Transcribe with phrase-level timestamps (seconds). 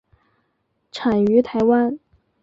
[0.91, 1.99] 产于台湾。